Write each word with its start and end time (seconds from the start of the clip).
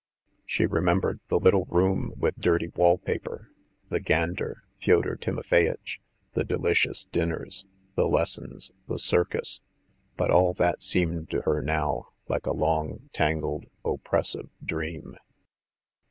She 0.47 0.65
remembered 0.65 1.19
the 1.27 1.37
little 1.37 1.65
room 1.65 2.13
with 2.17 2.41
dirty 2.41 2.69
wall 2.69 2.97
paper, 2.97 3.51
the 3.89 3.99
gander, 3.99 4.63
Fyodor 4.81 5.15
Timofeyitch, 5.15 6.01
the 6.33 6.43
delicious 6.43 7.03
dinners, 7.03 7.67
the 7.93 8.07
lessons, 8.07 8.71
the 8.87 8.97
circus, 8.97 9.61
but 10.17 10.31
all 10.31 10.53
that 10.55 10.81
seemed 10.81 11.29
to 11.29 11.41
her 11.41 11.61
now 11.61 12.07
like 12.27 12.47
a 12.47 12.51
long, 12.53 13.11
tangled, 13.13 13.65
oppressive 13.85 14.49
dream. 14.65 15.17